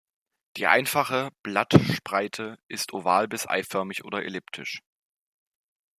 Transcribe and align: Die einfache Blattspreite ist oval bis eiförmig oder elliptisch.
Die 0.57 0.65
einfache 0.65 1.29
Blattspreite 1.43 2.57
ist 2.67 2.91
oval 2.91 3.27
bis 3.27 3.47
eiförmig 3.47 4.03
oder 4.03 4.23
elliptisch. 4.23 4.81